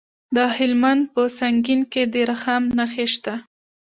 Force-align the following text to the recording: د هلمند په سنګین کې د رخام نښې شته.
د 0.35 0.37
هلمند 0.57 1.03
په 1.13 1.21
سنګین 1.39 1.81
کې 1.91 2.03
د 2.13 2.15
رخام 2.31 2.63
نښې 2.77 3.05
شته. 3.13 3.33